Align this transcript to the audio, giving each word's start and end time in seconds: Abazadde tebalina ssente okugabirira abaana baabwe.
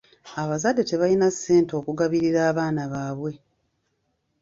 Abazadde 0.41 0.83
tebalina 0.89 1.27
ssente 1.35 1.73
okugabirira 1.79 2.39
abaana 2.49 2.83
baabwe. 2.93 3.31